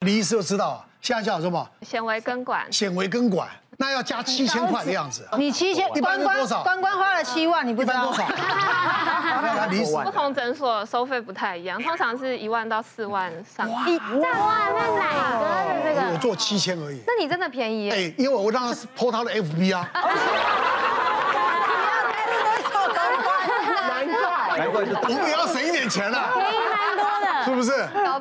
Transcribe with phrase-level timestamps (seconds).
[0.00, 1.68] 李医师都知道，现在叫什么？
[1.82, 2.66] 显微根管。
[2.72, 5.28] 显微根管，那要加七千块的样子。
[5.36, 6.62] 你七千，一般是多少？
[6.62, 8.26] 关关花了七万，你不知道多少？
[9.68, 13.68] 李医师，不同诊所收费不太一样，通常是一万到四万上。
[13.68, 15.44] 一哇，那哪个
[15.74, 16.00] 的这个？
[16.14, 17.02] 我做七千而已。
[17.06, 17.90] 那你真的便宜。
[17.90, 19.86] 哎，因为我让他 po 他的 FB 啊。
[23.86, 24.94] 难怪，难怪是。
[24.94, 26.30] 我们也要省一点钱啊。
[27.44, 27.70] 是不是？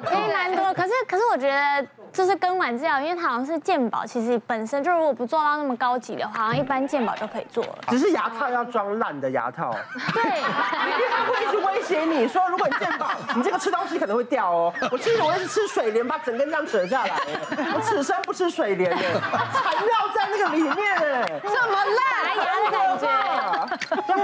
[0.06, 1.86] 可以蛮多，可是可是我觉得。
[2.12, 7.78] 就是根管治疗，因为它好像是健保，其实本身就如果不做到那么高级的话，好像一般健保就可以做了。
[7.88, 9.76] 只是牙套要装烂的牙套。
[10.12, 14.74] 对，因为他会一直威胁你说，如果你健保，你这个吃东西可能会掉哦。
[14.92, 17.12] 我记得我一直吃水莲，把整根这样折下来。
[17.76, 23.08] 我此生不吃水莲的，残尿在那个里面哎，这么烂牙的感觉。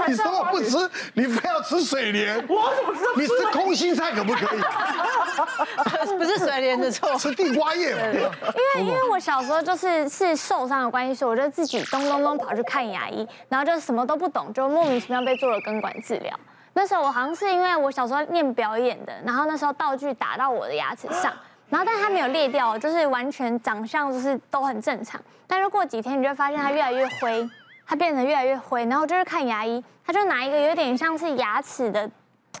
[0.08, 0.76] 你说我不吃，
[1.14, 2.36] 你非要吃水莲？
[2.48, 3.10] 我怎么知道？
[3.14, 4.60] 你吃空心菜可不可以？
[6.16, 7.90] 不是水莲的错，是地瓜叶。
[7.90, 16.38] 因为因为我小时候就是是受伤的关系，所以我就自己咚咚咚跑去看牙医，然后就什么都不懂，就莫名其妙被做了根管治疗。
[16.72, 21.32] 那时候我好像是因为我小时候念表演的，然后那时候道具打到我的牙齿上，
[21.68, 25.20] 然后但它没有裂掉，就是完全长相就是都很正常。
[25.46, 27.48] 但是过几天你就会发现它越来越灰，
[27.86, 32.10] 它变得越来越灰，然后就是看牙医，他就拿一个有点像是牙齿的。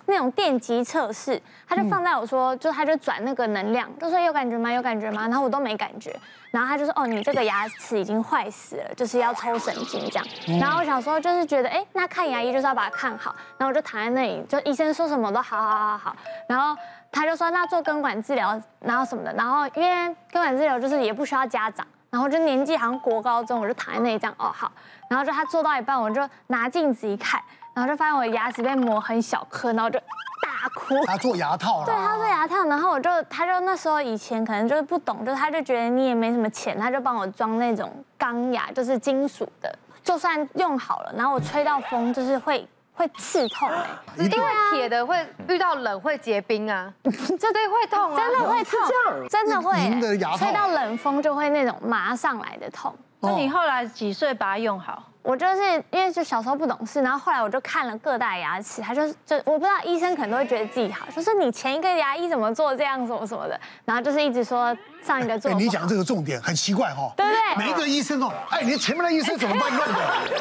[0.04, 4.70] 那种电极测试，他就放在我说，就他就转那个能量，就说有感觉吗？
[4.70, 5.22] 有感觉吗？
[5.22, 6.14] 然后我都没感觉，
[6.50, 10.26] 然后他就说哦，你这个牙齿已经坏死了，就是要抽神经这样。
[10.60, 16.16] 然后我小时候就是觉得，哎，那看牙医就是要把它看好，然后我就躺在那里，就医生说什么都好好好好。
[16.48, 16.80] 然后
[17.10, 24.70] 他就说那做根管治疗，然后什么的，然后因为根管治疗就是也不需要家长，然后就年纪好像国高中，我就躺在那里这样，哦好。
[25.08, 27.40] 然后就他做到一半，我就拿镜子一看。
[27.76, 30.94] 然后就发现我的牙齿被磨很小颗，然后就大哭。
[31.04, 31.84] 他做牙套了。
[31.84, 39.70] 对，他做牙套，然后我就，他就那时候以前可能就是不懂，就他就觉得你也没什么钱，他就帮我装那种钢牙，就是金属的，
[40.02, 43.84] 就算用好了，然后我吹到风就是会 会刺痛哎，
[44.16, 45.14] 因为铁的会
[45.46, 49.78] 遇到冷会结冰啊， 这对会痛啊，真的会痛，真的会。
[49.80, 52.96] 您的牙套吹到冷风就会那种麻上来的痛。
[53.20, 55.02] 那你后来几岁把它用好？
[55.26, 65.50] 我就是因为就小时候不懂事，然后后来我就看了各大牙齿，他就就我不知道医生可能都会觉得自己好，就是你前一个牙医怎么做这样什么什么的，然后就是一直说上一个做。
[65.50, 67.56] 你讲这个重点很奇怪哈，对不对？
[67.56, 69.94] 每一个医生哦，哎，你前面的医生怎么帮你弄的？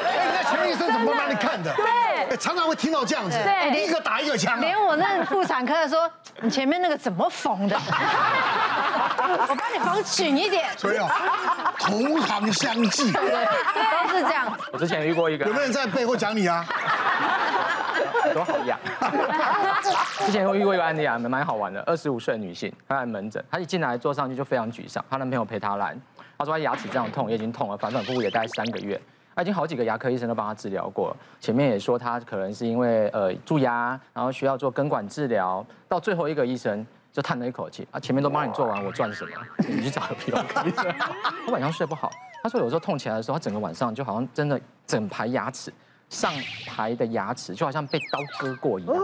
[0.05, 1.73] 哎，你前面医生怎么帮你看的？
[1.75, 4.61] 对，常常会听到这样子，对，一个打一个枪。
[4.61, 6.07] 连我那妇产科的说，
[6.41, 7.75] 你前面那个怎么缝的？
[9.17, 10.65] 我帮你缝紧一点。
[10.77, 13.47] 所以啊，同行相忌，对，
[14.07, 14.55] 都是这样。
[14.75, 16.65] 我之前遇过一个，有没有人在背后讲你啊？
[18.35, 18.77] 都好痒。
[20.25, 21.81] 之前我遇过一个案例啊，蛮好玩的。
[21.83, 25.03] 二十五岁女性，她来门诊，她一进来坐上去就非常沮丧。
[25.09, 25.95] 她男朋友陪她来，
[26.37, 28.99] 她说她牙齿这样痛，也已经痛了，反反复复也大概三个月。
[29.33, 35.65] 她已经好几个牙科医生都帮她治疗过了，前面也说她可能是因为呃蛀牙，然后需要做根管治疗。
[35.87, 39.31] 到最后一个医生就叹了一口气啊，前面都帮你做完，我赚什么？
[39.65, 40.93] 你去找个皮肤科医生。
[41.47, 42.11] 我晚上睡不好。
[42.45, 45.73] 他说有时候痛起来的时候，他整个晚上就好像真的整排牙齿
[46.09, 46.31] 上
[46.67, 48.95] 排的牙齿就好像被刀割过一样。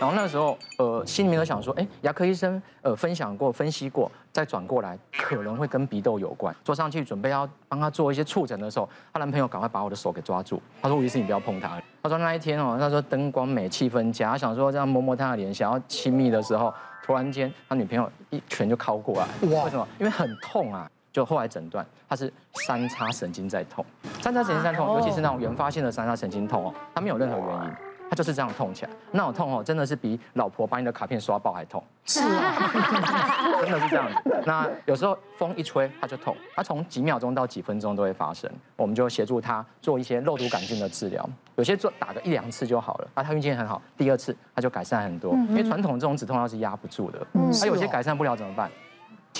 [0.00, 6.52] 然后那个时候，呃，心里面都想说，哎，牙科医生呃分享过、分析过，再转过来可能会跟鼻窦有关。
[6.64, 16.74] 坐上去准备要帮他做一些触诊的时候，她男朋友赶快把我的手给抓住，他说：“吴医师，你不要碰他。”他说那一天哦，他说灯光美、气氛佳，他想说这样摸摸他的脸，想要亲密的时候，
[17.04, 19.28] 突然间他女朋友一拳就敲过来。
[19.54, 19.62] 哇！
[19.62, 19.86] 为什么？
[20.00, 20.90] 因为很痛啊。
[21.12, 22.32] 就后来诊断，他是
[22.66, 23.84] 三叉神经在痛，
[24.20, 27.70] 三叉神经在痛，尤其是那种原发性的三叉神经痛哦，它没有任何原因，
[28.08, 32.54] 它就是这样痛起来，那种痛哦，真的是比老婆把你的卡片刷爆还痛，是啊，
[33.60, 34.42] 真的是这样子。
[34.46, 47.26] 那有时候风一吹，它就痛，它从几秒钟到几分钟都会发生，我们就协助他做一些肉毒杆菌的治疗，有些做打个一两次就好了，啊，他运气很好，第二次他就改善很多，因为传统这种止痛药是压不住的，
[47.60, 48.70] 他有些改善不了怎么办？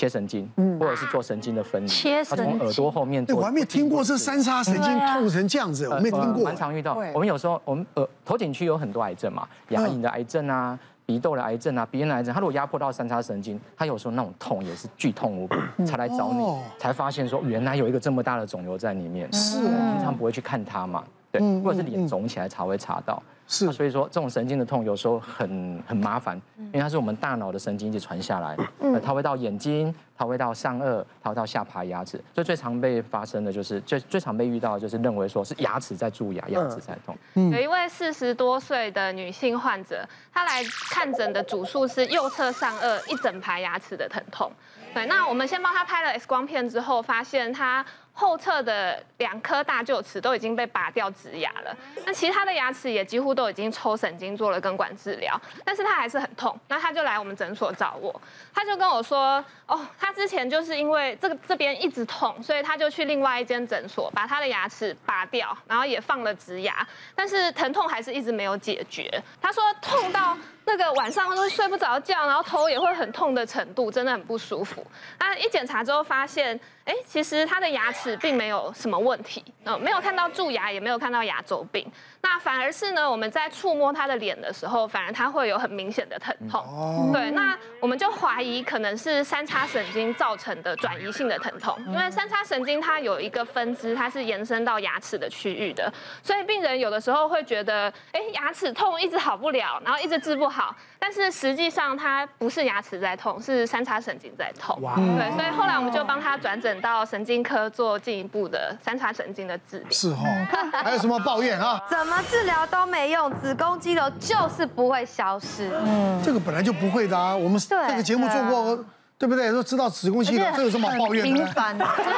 [0.01, 3.23] 切神经，或者是做神经的分离，切神经，从耳朵后面。
[3.35, 6.43] 我还没听过这三叉神经痛成这样子，我没听过。
[6.43, 6.95] 蛮常遇到。
[7.13, 12.33] 我们有时候，我们耳头颈区有很多癌症嘛，牙龈的癌症啊，鼻窦的癌症啊，鼻咽的癌症。
[12.33, 16.43] 它如果压迫到三叉神经，它有时候那种痛也是剧痛无比，才来找你，
[16.79, 19.31] 才发现说原来有一个这么大的肿瘤在里面。
[19.31, 23.21] 是，平常不会去看它嘛，对，或者是脸肿起来才会查到。
[23.47, 28.55] 是，所以说这种神经的痛有时候很很麻烦，因为它是我们大脑的神经一直传下来，
[29.03, 37.17] 它会到眼睛，它会到上颚，它会到下排牙齿，所以最常被发生的就是最最常被遇到的就是认为说是牙齿在蛀牙，牙齿在痛。
[37.33, 44.49] 有一位四十多岁的女性患者，她来看诊的主诉是右侧上颚一整排牙齿的疼痛。
[44.93, 47.85] 对，那我们先帮她拍了 X 光片之后，发现他。
[48.13, 51.75] 后侧的两颗大臼齿都已经被拔掉植牙了，
[52.05, 58.21] 那其他的牙齿也几乎都已经抽神经做了根管治疗，但是他还是很痛，那他就来我们诊所找我，
[58.53, 66.85] 他就跟我说，哦，他之前就是因为这个这边一直痛，所以他就去另外一间诊所把他的牙齿拔掉，然后也放了植牙，
[67.15, 69.09] 但是疼痛还是一直没有解决，
[69.41, 70.37] 他说痛到。
[70.63, 74.85] 那个晚上都睡不着觉，然后头也会很痛的程度，真的很不舒服。
[75.19, 81.89] 那一检查之后发现，哎，其实他的牙齿并没有什么问题，嗯，没有看到蛀牙，也没有看到牙周病。
[82.23, 86.61] 那反而是呢，我们在触摸他的脸的时候，反而他会有很明显的疼痛。
[86.61, 87.09] 哦。
[87.13, 95.91] 对，那我们就怀疑可能是三叉神经造成的转移性的疼痛，因为三叉神经它有一个分支，它是延伸到牙齿的区域的，
[96.23, 104.79] 所以病人有的时候会觉得，哎，牙齿痛一直好不了，然后一直治不好，但是实际上它不是牙齿在痛，是三叉神经在痛。
[104.81, 104.95] 哇。
[104.95, 109.87] 对，所以后来我们就帮他转诊到神经科做进一步的三叉神经的治疗。
[109.91, 110.17] 是哦。
[110.83, 111.81] 还有什么抱怨啊？
[111.89, 115.71] 怎么治疗都没用，子宫肌瘤就是不会消失。
[115.85, 117.35] 嗯，这个本来就不会的啊。
[117.35, 118.85] 我们这个节目做过，对，
[119.19, 119.51] 对不对？
[119.51, 121.33] 都知道子宫肌瘤，这有什么抱怨的？
[121.33, 121.77] 频繁。
[121.77, 122.09] 可是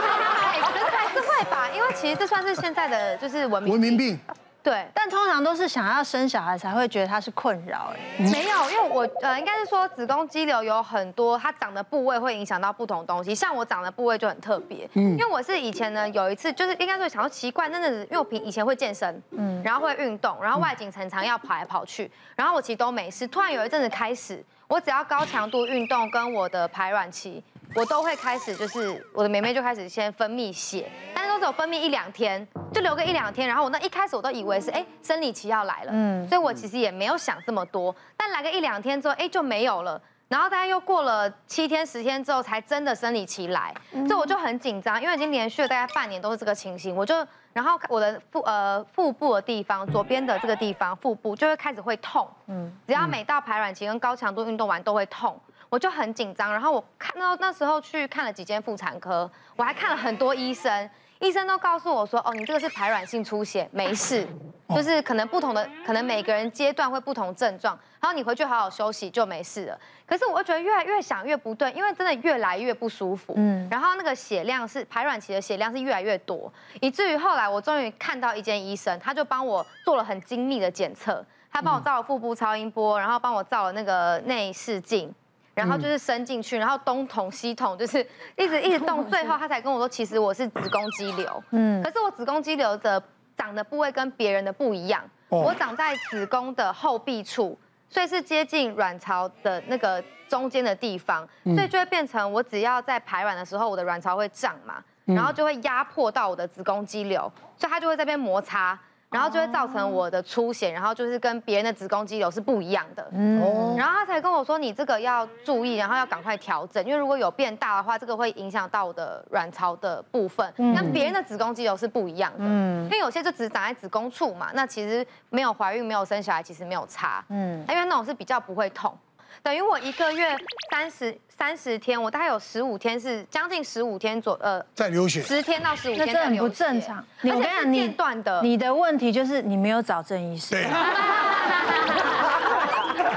[0.95, 4.17] 还是会吧，因为其实这算是现在的就是文明文明病。
[4.63, 7.93] 对，但通常都是想要生小孩才会觉得它是困扰。
[7.93, 13.35] 哎，没有，因为我呃，应该是说子宫肌瘤有很多，它长的部位会影响到不同东西。
[13.35, 23.27] 像我长的部位就很特别，嗯，因为我是以前呢有一次就是应该说想要奇怪，那阵子因为我平以前会健身，嗯，然后会运动，然后外景常常要跑来跑去，然后我其实都没事。
[23.27, 27.43] 突然有一阵子开始，我只要高强度运动跟我的排卵期，
[27.75, 32.47] 我都会开始就是我的妹妹就开始先分泌血，但是都只有分泌一两天。
[32.73, 37.95] 就留个一两天，然后我那一开始我都以为是哎生理期要来了，嗯，所以我其实也没有想这么多。
[38.17, 40.01] 但来个一两天之后，哎就没有了。
[40.27, 46.95] 然后大概又过了七天十天之后，才真的生理期来，所以我就很紧张，因为已经连续了大概半年都是这个情形。
[46.95, 47.15] 我就
[47.51, 55.39] 然后我的腹呃腹部的地方，左边的这个地方腹部就会开始会痛，嗯，只要每到排卵期跟高强度运动完都会痛，
[55.73, 56.51] 我就很紧张。
[56.51, 60.87] 然后我看到那时候去看了几间妇产科，我还看了很多医生。
[61.19, 64.27] 医生都告诉我说，哦，你这个是排卵性出血，没事，
[64.75, 69.79] 就是可能不同的，可能每个人阶段会不同症状，然后你回去好好休息就没事了。
[70.05, 85.11] 可是我会觉得越来越想越不对，因为真的越来越不舒服，嗯，然后那个血量是排卵期的血量是越来越多，以至于后来我终于看到一间医生，他就帮我做了很精密的检测，他帮我照了腹部超音波，然后帮我照了那个内视镜。
[85.53, 88.05] 然后就是伸进去，然后东捅西捅，就是
[88.35, 91.43] 一直一直动， 最后他才跟我说，其实我是子宫肌瘤。
[91.51, 93.01] 嗯，可是我子宫肌瘤的
[93.37, 97.57] 长的部位跟别人的不一样，我长在子宫的后壁处，
[97.89, 108.79] 所以是接近卵巢的那个中间的地方，所以就会变成我只要在排卵的时候，我的卵巢会胀嘛，然后就会压迫到我的子宫肌瘤，所以它就会在这边摩擦。
[109.13, 113.07] 然后就会造成我的出血，然后就是跟别人的子宫肌瘤是不一样的。
[113.13, 120.51] 嗯，然后他才跟我说，你这个要注意，然后要赶快调整，因为如果有变大的话，这个会影响到我的卵巢的部分。
[120.57, 127.23] 那别人的子宫肌瘤是不一样的，嗯，因为有些就只长在子宫处嘛，那其实没有怀孕、没有生小孩，其实没有差。
[127.29, 128.91] 嗯，因为那种是比较不会痛。
[129.41, 130.37] 等于我一个月
[130.71, 137.05] 三十三十天，我大概有十五天是将近十五天左呃在流血，十天到十五天在流血，那很不正常。
[137.23, 140.51] 我跟你讲，你断的，你的问题就是你没有找郑医师。
[140.51, 140.67] 对。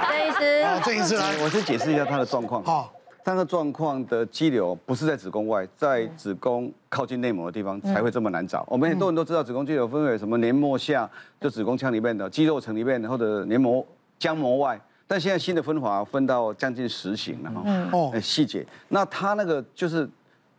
[0.09, 2.62] 郑医师，好，郑医师来，我先解释一下他的状况。
[2.64, 2.93] 好，
[3.25, 8.64] 他的状况的肌瘤不是在子宫外，在子宫靠近内膜的地方才会这么难找。
[8.69, 11.09] 我们很多人都知道子宫肌瘤分为什么黏膜下，
[11.40, 13.87] 就子宫腔里面的肌肉层里面的，或者黏膜
[14.19, 14.81] 浆膜外。
[15.07, 18.67] 但现在新的分法分到将近十型了哈，哦，细节。
[18.89, 20.09] 那它那个就是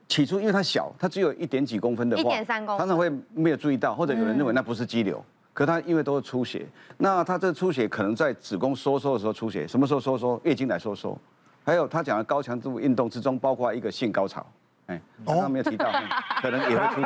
[0.07, 5.21] 起初，因为它小，它只有一点几公分的话，一点三公分，常常会没有注意到，或者有人认为那不是肌瘤，
[5.53, 6.65] 可它因为都是出血，
[6.97, 10.39] 那它这个出血可能在子宫收缩的时候出血，什么时候收缩？
[10.43, 11.19] 月经来收缩，
[11.65, 14.45] 还有他讲的高强度运动之中，包括一个性高潮。
[14.85, 15.91] 哎，刚刚没有提到，
[16.41, 17.01] 可能也会出。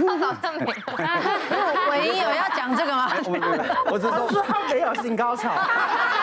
[0.00, 0.72] 多少证明？
[1.90, 3.10] 唯一有要讲这个吗？
[3.90, 5.50] 我只说他没有性高潮，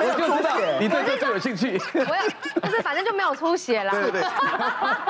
[0.00, 1.80] 我就知道你对这个有兴趣。
[1.94, 3.92] 我要，就是反正就没有出血啦。
[3.92, 4.22] 对对对，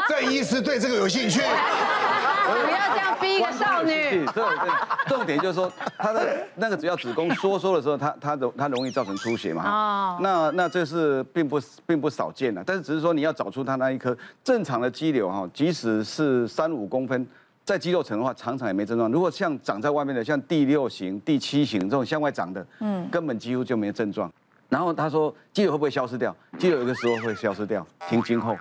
[0.08, 1.40] 这 医师对这个有兴趣。
[1.40, 3.92] 不要这样逼一个少女。
[4.26, 4.70] 对对，
[5.08, 9.64] 重点就是说，她的那个只要子宫收缩的时候，他他容他容易造成出血嘛。
[9.64, 10.18] 哦。
[10.20, 15.30] 那那这是并不并不少见的，但是只是说你要找出他那一颗正常的肌瘤。
[15.30, 17.24] 哈，即使是三五公分，
[17.64, 19.10] 在肌肉层的话，常常也没症状。
[19.12, 24.30] 如果像长在外面的，像第六型、第七型这种向外长的，嗯，根本几乎就没症状。
[24.70, 26.34] 然后他说，肌瘤会不会消失掉？
[26.56, 28.56] 肌瘤有个时候会消失掉，停经后，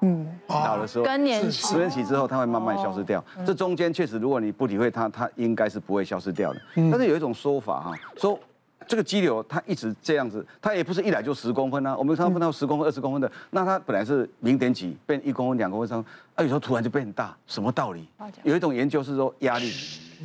[0.00, 3.24] 嗯，老的时候，更年期，更年期之后，它会慢慢消失掉。
[3.46, 6.60] 这中间确实，如果你不理会它，它应该是不会消失掉的。
[6.74, 8.38] 但是有一种说法哈，说
[8.88, 11.96] 这个肌瘤它一直这样子，它也不是一来就十公分啊。
[11.96, 15.96] 我们常常碰到十公分、二十公分的，那它本来是零点几，变一公分、两公分、三，
[16.34, 18.08] 啊，有时候突然就变很大，什么道理？
[18.42, 19.72] 有一种研究是说压力，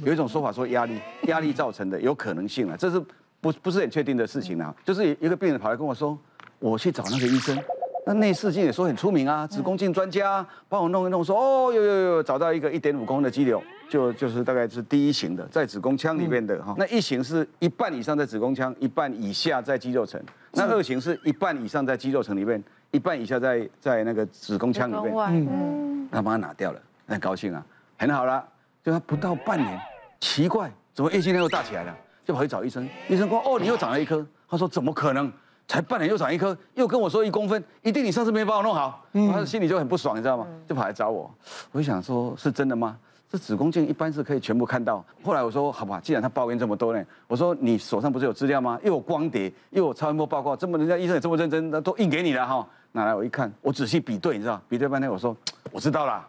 [0.03, 2.99] 有一种说法说压力，压力造成的有可能性啊，这是
[3.41, 4.73] 不不是很确定的事情啊。
[4.83, 6.17] 就是一个病人跑来跟我说，
[6.59, 7.57] 我去找那个医生。
[8.05, 16.73] 那内视镜也说很出名啊，子宫镜专家帮我弄一弄，说哦，有有有，找到一个一点五公分的肌瘤，就就是大概是第一型的，在子宫腔里面的哈。
[16.77, 20.21] 那一型是一半以上在子宫腔，一半以下在肌肉层。
[20.53, 25.13] 那二型是一半以上在肌肉层里面，一半以下在在那个子宫腔里面。
[25.49, 27.61] 嗯，他帮他拿掉了，很高兴啊，
[27.97, 28.41] 很好了。
[28.85, 29.77] 就他不到半年，
[30.21, 31.97] 奇怪，怎么月经量又大起来了？
[32.27, 34.25] 就跑去找医生，医生说哦，你又长了一颗。
[34.49, 35.31] 他说怎么可能？
[35.65, 40.47] 才半年又长一颗，又跟我说一公分，一定你上次没帮我弄好，他心里就很不爽，你知道吗？
[40.67, 41.29] 就跑来找我，
[41.71, 42.97] 我就想说，是真的吗？
[43.29, 45.03] 这子宫镜一般是可以全部看到。
[45.23, 48.79] 后来我说，好吧，既然他抱怨这么多呢，我说你手上不是有资料吗？
[48.81, 52.65] 又有光碟，又有超音波报告，这么人家医生也这么认真，那都印给你了哈。
[52.93, 55.35] 拿来我一看，我仔细比对，你知道，比对半天，我说
[55.71, 56.25] 我知道了，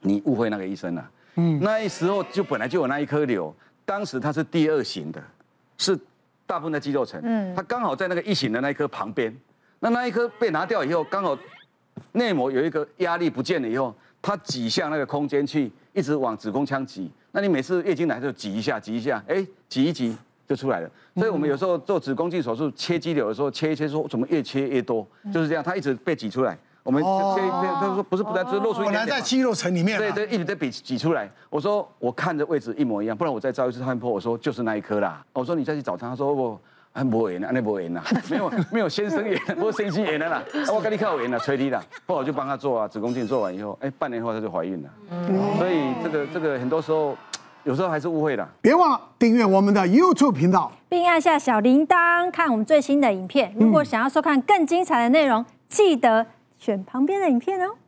[0.00, 1.10] 你误会那个医生了。
[1.34, 3.54] 嗯，那时候就本来就有那一颗瘤，
[3.90, 5.20] 当时它是第二型的，
[5.76, 5.98] 是。
[6.46, 9.32] 大部分的肌肉层，嗯，它刚好在那个一型的那一颗旁边，
[9.78, 11.38] 那那一颗被拿掉以后，刚好
[12.10, 17.08] 内膜有一个压力不见了以后，它挤向那个空间去，一直往子宫腔挤。
[17.30, 20.16] 那你每次月经来就挤一下，挤一下，哎，挤一挤
[20.48, 20.90] 就出来了。
[21.14, 26.58] 所以我们有时候做子宫镜手术切肌瘤的时候，切一切说怎么越切越多，就是这样，它一直被挤出来。
[26.82, 29.00] 我们这一片，他说不是不在，就是露出一点点。
[29.06, 29.98] 本来在肌肉层里面。
[29.98, 31.30] 对对，一直在比挤出来。
[31.48, 34.10] 我说我看的位置一模一样，不然我再照一次超音波。
[34.10, 35.22] 我说就是那一颗啦。
[35.32, 36.08] 我说你再去找他。
[36.08, 36.58] 他说不，
[36.92, 40.42] 还没完呢，还没完呢， 没有没有先生缘，没有先生缘的啦。
[40.74, 41.78] 我跟你靠缘了，催你了。
[42.06, 44.88] 后来我就帮他做啊，子宫镜做完以后，哎，半年后他就怀孕了。
[45.58, 47.14] 所以这个这个很多时候，
[47.64, 48.48] 有时候还是误会的。
[48.62, 53.54] 别忘了订阅我们的 YouTube 频道，并按下小铃铛，看我们最新的影片。
[53.58, 56.26] 如果想要收看更精彩的内容，记得。
[56.60, 57.78] 选旁边的影片哦。